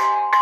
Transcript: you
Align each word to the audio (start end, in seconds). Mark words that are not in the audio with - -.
you 0.00 0.37